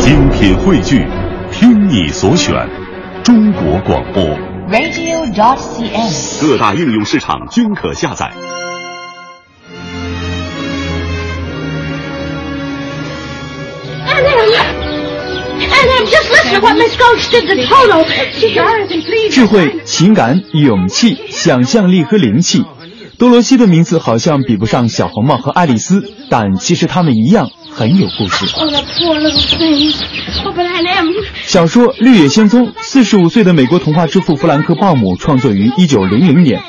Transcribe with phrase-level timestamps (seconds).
[0.00, 1.06] 精品汇聚，
[1.52, 2.54] 听你所选，
[3.22, 4.24] 中国广播
[4.70, 8.32] ，Radio dot cn，各大应用市场均可下载。
[19.30, 22.64] 智慧、情感、勇气、想象力和灵气。
[23.20, 28.46] 多罗西的名字好像比不上小红帽和爱丽丝，但其实他们一样很有故事。
[28.56, 28.62] Oh.
[28.62, 28.72] Oh,
[31.44, 36.62] 小说《绿野仙踪》，四十五岁的美国童话之父弗兰克·鲍姆创作于一九零零年。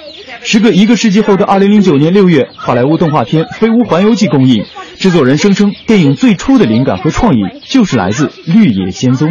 [0.43, 4.65] 时隔一个世纪后的二零零九年六月，好莱坞动画片《飞屋环游记》公映。
[4.99, 7.37] 制作人声称，电影最初的灵感和创意
[7.69, 9.29] 就是来自《绿野仙踪》。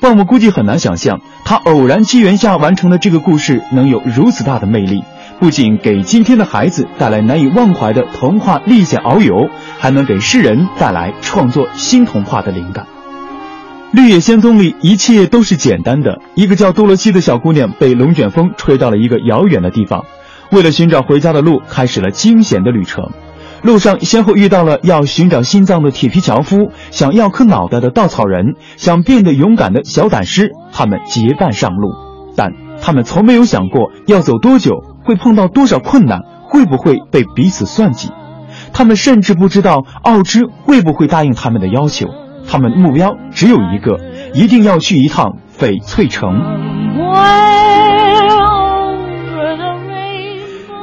[0.00, 5.04] 鲍姆估计很难想象，他偶然机缘下完成的这个故事能有如此大的魅力，
[5.40, 9.48] 不仅给今天的孩子带来难以忘怀的童话历险遨游，
[9.78, 12.86] 还能给世人带来创作新童话的灵感。
[13.96, 20.04] 《绿野仙踪》里一切都是简单的，一个叫多罗西的小姑娘被龙卷风吹到了一个遥远的地方，
[20.50, 23.10] 为了寻找回家的路，开始了惊险的旅程。
[23.62, 30.50] 路上先后遇到了要寻找心脏的铁皮樵夫，想要颗脑袋的稻草人，想变得勇敢的小胆狮。
[30.72, 31.94] 他们结伴上路，
[32.36, 38.10] 但他们从没有想过要走多久，会碰到多少困难，会不会被彼此算计。
[38.72, 42.08] 他们甚至不知道奥芝会不会答应他们的要求。
[42.46, 43.98] 他们目标只有一个，
[44.34, 46.40] 一定要去一趟翡翠城。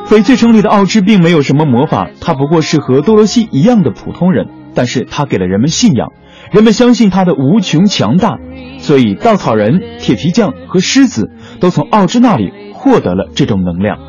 [0.07, 6.09] 翡翠城里的奥芝并没有什么魔法，他不过是和多罗西一样的普通人，但是他给了人们信仰，
[6.51, 8.37] 人们相信他的无穷强大，
[8.79, 13.99] 所以稻草人、铁皮匠和狮子都从奥芝那里获得了这种能量，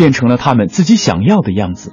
[0.00, 1.92] 变成了他们自己想要的样子。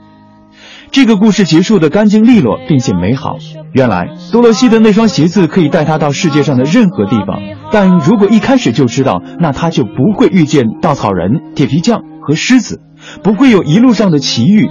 [0.91, 3.36] 这个故事结束的干净利落，并且美好。
[3.73, 12.80] 原来多罗西的那双鞋子可以带他到世界上的任何地方，但如果一开始就知道，那他就不会遇见稻草人、铁皮匠和狮子。
[13.22, 14.70] 不会有一路上的奇遇。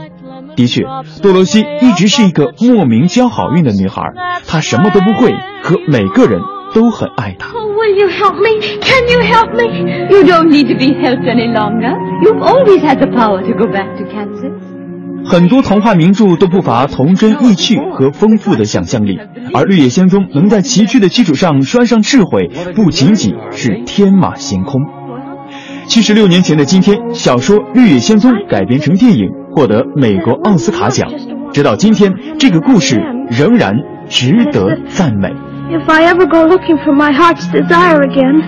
[0.57, 0.85] 的确，
[1.23, 4.03] 多罗西一直是一个莫名交好运的女孩，
[4.47, 5.31] 她什么都不会，
[5.63, 6.41] 可每个人
[6.73, 7.66] 都很爱她。
[7.87, 8.79] Oh, will you help me?
[8.81, 9.69] Can you help me?
[10.11, 11.93] You don't need to be helped any longer.
[12.23, 14.53] You've always had the power to go back to Kansas.
[15.29, 19.19] 很多童话名著都不乏童真意趣和丰富的想象力，
[19.53, 24.83] 而《绿野仙踪》能在崎岖的基础上拴上智慧，不仅仅是天马行空。
[25.89, 31.11] 七十六年前的今天，小说《绿野仙踪》改编成电影，获得美国奥斯卡奖。
[31.53, 33.75] 直到今天，这个故事仍然
[34.09, 35.33] 值得赞美。
[35.87, 38.43] If I ever go looking for my heart's desire again,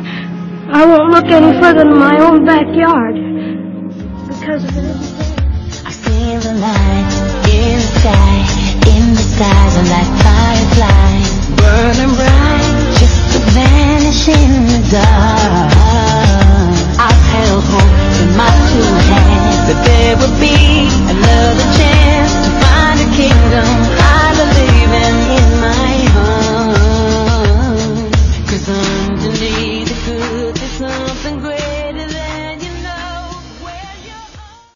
[0.73, 3.15] I won't look any further than my own backyard.
[4.27, 4.65] Because.
[5.87, 8.58] I feel the light in the sky,